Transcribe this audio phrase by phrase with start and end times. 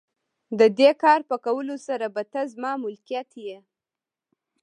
[0.59, 3.57] د دې کار په کولو سره به ته زما ملکیت یې.